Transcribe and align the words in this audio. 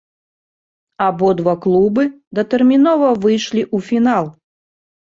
Абодва 1.07 1.53
клубы 1.67 2.03
датэрмінова 2.41 3.15
выйшлі 3.29 3.61
ў 3.75 3.93
фінал. 3.95 4.25